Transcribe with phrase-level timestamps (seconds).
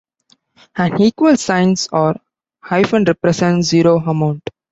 [0.77, 2.15] An equals sign or
[2.59, 4.41] hyphen represent zero amount.